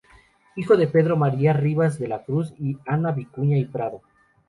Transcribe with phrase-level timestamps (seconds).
[0.55, 4.01] Hijo de Pedro María Rivas de la Cruz y Ana Vicuña y Prado.